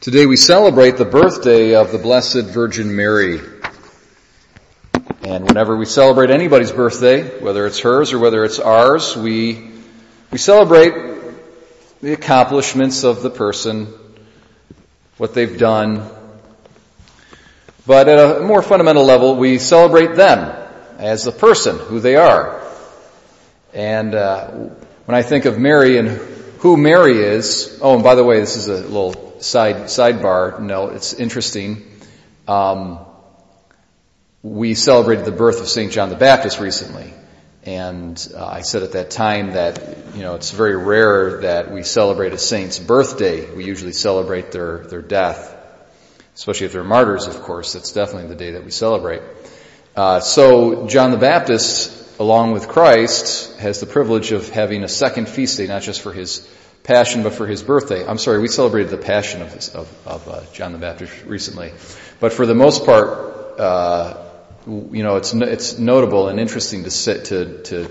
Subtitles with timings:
[0.00, 3.40] Today we celebrate the birthday of the Blessed Virgin Mary.
[5.22, 9.70] And whenever we celebrate anybody's birthday, whether it's hers or whether it's ours, we,
[10.30, 10.92] we celebrate
[12.02, 13.92] the accomplishments of the person,
[15.16, 16.08] what they've done.
[17.86, 20.68] But at a more fundamental level, we celebrate them
[20.98, 22.62] as the person, who they are.
[23.72, 24.50] And uh,
[25.06, 26.35] when I think of Mary and
[26.66, 30.94] who Mary is, oh, and by the way, this is a little side sidebar note.
[30.94, 31.88] It's interesting.
[32.48, 32.98] Um,
[34.42, 37.14] we celebrated the birth of Saint John the Baptist recently,
[37.62, 41.84] and uh, I said at that time that you know it's very rare that we
[41.84, 43.48] celebrate a saint's birthday.
[43.54, 45.54] We usually celebrate their their death,
[46.34, 47.28] especially if they're martyrs.
[47.28, 49.22] Of course, that's definitely the day that we celebrate.
[49.94, 55.28] Uh, so John the Baptist, along with Christ, has the privilege of having a second
[55.28, 56.44] feast day, not just for his
[56.86, 58.06] Passion, but for his birthday.
[58.06, 61.72] I'm sorry, we celebrated the Passion of, his, of, of uh, John the Baptist recently.
[62.20, 64.22] But for the most part, uh,
[64.66, 67.90] you know, it's it's notable and interesting to sit to to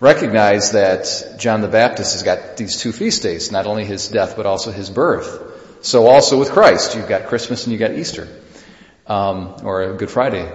[0.00, 4.34] recognize that John the Baptist has got these two feast days, not only his death
[4.36, 5.82] but also his birth.
[5.82, 8.28] So also with Christ, you've got Christmas and you've got Easter,
[9.06, 10.50] um, or Good Friday.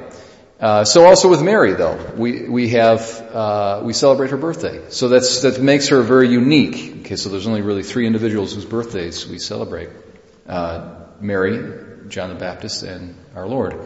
[0.60, 3.02] Uh, so also with Mary, though, we we have
[3.34, 4.90] uh, we celebrate her birthday.
[4.90, 7.00] So that's that makes her very unique.
[7.02, 9.90] Okay, so there's only really three individuals whose birthdays we celebrate:
[10.48, 13.80] uh, Mary, John the Baptist, and our Lord.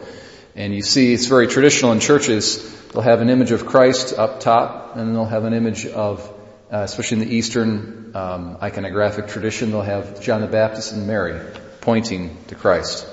[0.56, 2.72] And you see, it's very traditional in churches.
[2.88, 6.28] They'll have an image of Christ up top, and they'll have an image of,
[6.72, 11.40] uh, especially in the Eastern um, iconographic tradition, they'll have John the Baptist and Mary
[11.80, 13.08] pointing to Christ.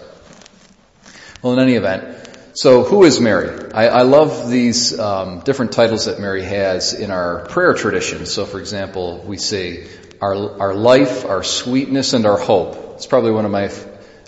[1.41, 3.71] Well, in any event, so, who is Mary?
[3.73, 8.25] I, I love these um, different titles that Mary has in our prayer tradition.
[8.25, 9.87] So, for example, we say
[10.19, 12.95] our our life, our sweetness, and our hope.
[12.95, 13.71] It's probably one of my.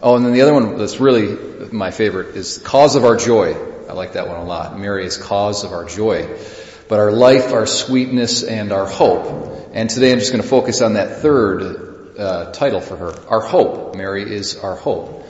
[0.02, 1.36] Oh, and then the other one that's really
[1.72, 3.56] my favorite is cause of our joy.
[3.90, 4.80] I like that one a lot.
[4.80, 6.40] Mary is cause of our joy.
[6.88, 9.72] But our life, our sweetness, and our hope.
[9.74, 13.28] And today I'm just going to focus on that third uh, title for her.
[13.28, 13.96] Our hope.
[13.96, 15.26] Mary is our hope.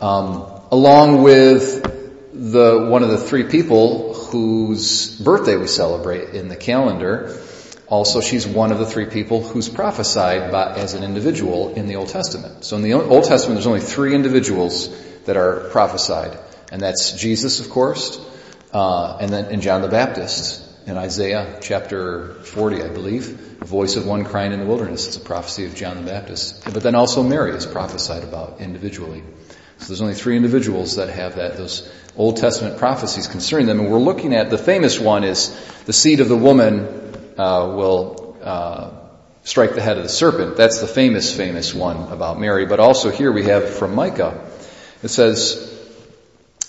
[0.00, 1.87] Um, along with
[2.38, 7.36] the one of the three people whose birthday we celebrate in the calendar.
[7.88, 11.96] Also, she's one of the three people who's prophesied by, as an individual in the
[11.96, 12.64] Old Testament.
[12.64, 14.88] So in the Old Testament, there's only three individuals
[15.24, 16.38] that are prophesied,
[16.70, 18.24] and that's Jesus, of course,
[18.72, 23.26] uh, and then and John the Baptist in Isaiah chapter 40, I believe,
[23.60, 25.08] voice of one crying in the wilderness.
[25.08, 26.64] It's a prophecy of John the Baptist.
[26.64, 29.24] But then also Mary is prophesied about individually.
[29.78, 33.80] So there's only three individuals that have that, those Old Testament prophecies concerning them.
[33.80, 35.56] And we're looking at, the famous one is,
[35.86, 36.86] the seed of the woman
[37.38, 38.90] uh, will uh,
[39.44, 40.56] strike the head of the serpent.
[40.56, 42.66] That's the famous, famous one about Mary.
[42.66, 44.50] But also here we have from Micah.
[45.02, 45.76] It says,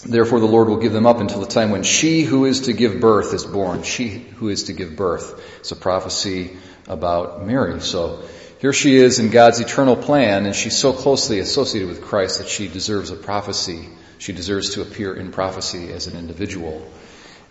[0.06, 2.74] Therefore the Lord will give them up until the time when she who is to
[2.74, 3.84] give birth is born.
[3.84, 5.44] She who is to give birth.
[5.60, 6.56] It's a prophecy
[6.88, 7.82] about Mary.
[7.82, 8.24] So
[8.60, 12.50] here she is in God's eternal plan, and she's so closely associated with Christ that
[12.50, 13.88] she deserves a prophecy.
[14.18, 16.86] She deserves to appear in prophecy as an individual.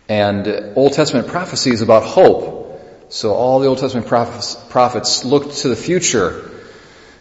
[0.06, 0.46] And
[0.76, 3.06] Old Testament prophecy is about hope.
[3.08, 6.50] So all the Old Testament prophets, looked to the future,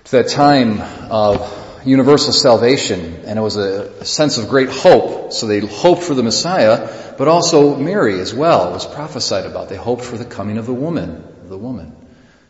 [0.04, 5.32] to that time of universal salvation, and it was a sense of great hope.
[5.32, 9.70] So they hoped for the Messiah, but also Mary as well was prophesied about.
[9.70, 11.96] They hoped for the coming of the woman, the woman.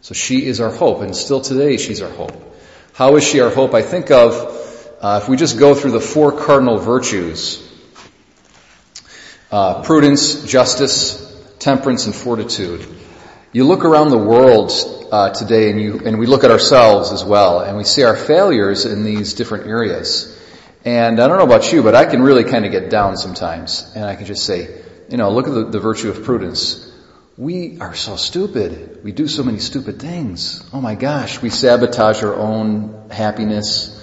[0.02, 2.34] So she is our hope, and still today she's our hope.
[2.94, 3.74] How is she our hope?
[3.74, 4.34] I think of,
[5.02, 7.64] uh, if we just go through the four cardinal virtues,
[9.52, 11.24] uh, prudence, justice,
[11.60, 12.86] temperance, and fortitude.
[13.54, 14.72] You look around the world
[15.12, 18.16] uh, today, and you and we look at ourselves as well, and we see our
[18.16, 20.34] failures in these different areas.
[20.86, 23.92] And I don't know about you, but I can really kind of get down sometimes,
[23.96, 26.87] and I can just say, you know, look at the, the virtue of prudence
[27.38, 29.04] we are so stupid.
[29.04, 30.68] We do so many stupid things.
[30.74, 33.94] Oh my gosh, we sabotage our own happiness.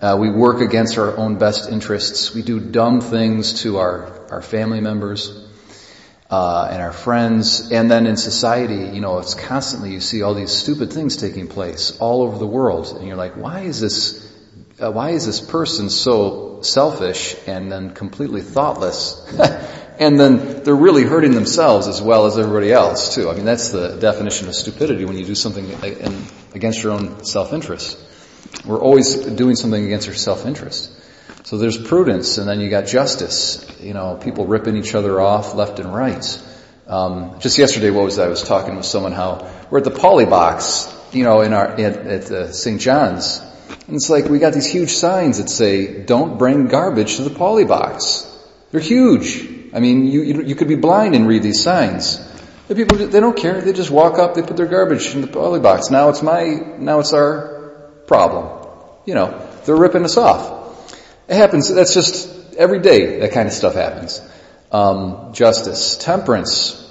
[0.00, 2.32] Uh, we work against our own best interests.
[2.32, 5.48] We do dumb things to our, our family members
[6.30, 7.72] uh, and our friends.
[7.72, 11.48] And then in society, you know, it's constantly you see all these stupid things taking
[11.48, 14.24] place all over the world, and you're like, why is this?
[14.78, 19.26] Uh, why is this person so selfish and then completely thoughtless?
[19.98, 23.30] And then they're really hurting themselves as well as everybody else too.
[23.30, 25.70] I mean, that's the definition of stupidity when you do something
[26.54, 27.98] against your own self-interest.
[28.64, 30.92] We're always doing something against our self-interest.
[31.44, 33.64] So there's prudence, and then you got justice.
[33.80, 36.42] You know, people ripping each other off left and right.
[36.86, 38.26] Um, just yesterday, what was that?
[38.26, 41.66] I was talking with someone how we're at the poly box you know, in our,
[41.66, 42.80] at, at uh, St.
[42.80, 43.40] John's,
[43.86, 47.30] and it's like we got these huge signs that say, don't bring garbage to the
[47.30, 48.30] poly box.
[48.70, 49.55] They're huge.
[49.76, 52.18] I mean, you, you, you could be blind and read these signs.
[52.68, 53.60] The people, they don't care.
[53.60, 55.90] They just walk up, they put their garbage in the poly box.
[55.90, 56.44] Now it's my,
[56.78, 58.66] now it's our problem.
[59.04, 60.96] You know, they're ripping us off.
[61.28, 64.22] It happens, that's just every day that kind of stuff happens.
[64.72, 66.82] Um, justice, temperance,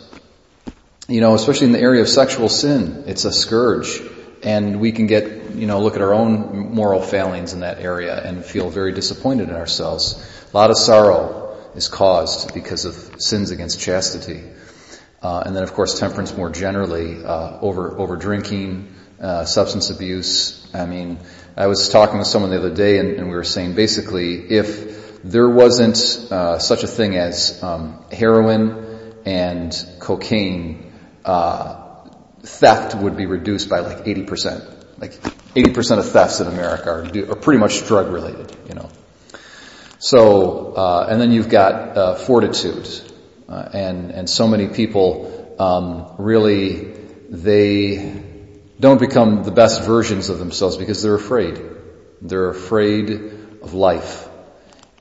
[1.08, 4.00] you know, especially in the area of sexual sin, it's a scourge.
[4.44, 8.16] And we can get, you know, look at our own moral failings in that area
[8.16, 10.24] and feel very disappointed in ourselves.
[10.54, 11.44] A lot of sorrow
[11.75, 14.44] is caused because of sins against chastity.
[15.22, 20.69] Uh, and then of course temperance more generally, uh, over, over drinking, uh, substance abuse.
[20.74, 21.19] I mean,
[21.57, 25.24] I was talking with someone the other day and, and we were saying basically if
[25.24, 25.98] there wasn't,
[26.31, 30.94] uh, such a thing as, um, heroin and cocaine
[31.24, 31.81] uh,
[32.42, 34.74] theft would be reduced by like 80%.
[35.00, 35.13] Like
[35.56, 38.89] 80% of thefts in America are, are pretty much drug related, you know.
[40.00, 42.88] So, uh, and then you've got uh, fortitude,
[43.47, 46.94] uh, and and so many people um, really
[47.30, 48.24] they
[48.80, 51.62] don't become the best versions of themselves because they're afraid.
[52.21, 53.09] They're afraid
[53.62, 54.27] of life.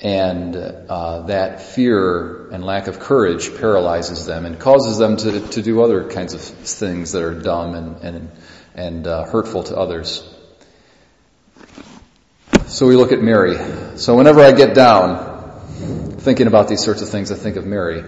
[0.00, 5.62] And uh, that fear and lack of courage paralyzes them and causes them to, to
[5.62, 8.31] do other kinds of things that are dumb and, and,
[8.75, 10.23] and uh, hurtful to others.
[12.66, 13.58] So we look at Mary.
[13.99, 18.02] So whenever I get down thinking about these sorts of things, I think of Mary.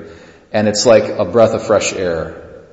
[0.51, 2.65] And it's like a breath of fresh air.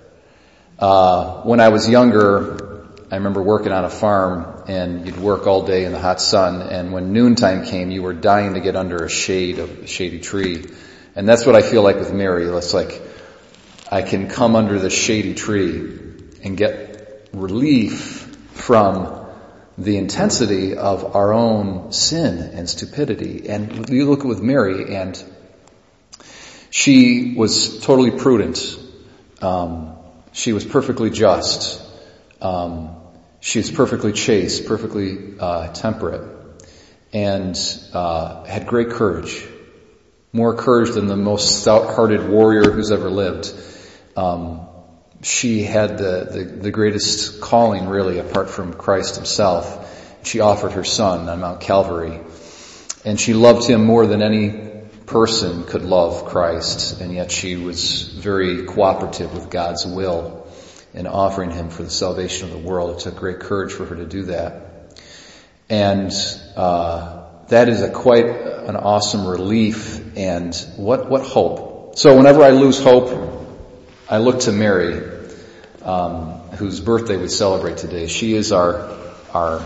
[0.79, 5.65] Uh, when I was younger, I remember working on a farm and you'd work all
[5.65, 9.03] day in the hot sun and when noontime came you were dying to get under
[9.03, 10.65] a shade of a shady tree.
[11.15, 12.45] And that's what I feel like with Mary.
[12.45, 13.01] It's like
[13.91, 15.99] I can come under the shady tree
[16.43, 19.22] and get relief from
[19.77, 23.49] the intensity of our own sin and stupidity.
[23.49, 25.21] And you look at with Mary and
[26.69, 28.79] she was totally prudent.
[29.41, 29.95] Um,
[30.31, 31.81] she was perfectly just.
[32.41, 32.95] Um,
[33.39, 36.21] she was perfectly chaste, perfectly uh, temperate,
[37.11, 37.55] and
[37.93, 39.45] uh, had great courage.
[40.31, 43.53] More courage than the most stout-hearted warrior who's ever lived.
[44.17, 44.67] Um,
[45.23, 50.21] she had the, the, the greatest calling, really, apart from Christ Himself.
[50.23, 52.19] She offered her Son on Mount Calvary,
[53.03, 54.71] and she loved Him more than any
[55.05, 60.47] person could love Christ, and yet she was very cooperative with God's will
[60.93, 62.97] in offering him for the salvation of the world.
[62.97, 64.97] It took great courage for her to do that.
[65.69, 66.11] And
[66.55, 71.97] uh, that is a quite an awesome relief and what, what hope.
[71.97, 73.47] So whenever I lose hope,
[74.09, 75.12] I look to Mary,
[75.83, 78.07] um, whose birthday we celebrate today.
[78.07, 78.89] She is our,
[79.33, 79.61] our,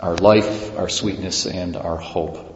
[0.00, 2.49] our life, our sweetness, and our hope.